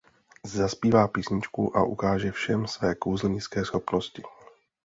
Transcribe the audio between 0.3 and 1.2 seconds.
Zazpívá